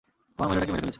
তোমরা 0.37 0.49
মহিলাটাকে 0.49 0.71
মেরে 0.73 0.81
ফেলেছ। 0.81 0.89